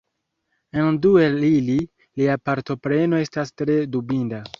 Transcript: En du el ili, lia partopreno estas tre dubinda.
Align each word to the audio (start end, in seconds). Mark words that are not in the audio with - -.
En 0.83 0.95
du 1.03 1.11
el 1.25 1.35
ili, 1.49 1.75
lia 2.21 2.37
partopreno 2.51 3.21
estas 3.27 3.53
tre 3.63 3.77
dubinda. 3.97 4.41